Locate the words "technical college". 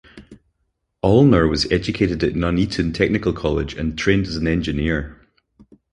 2.91-3.75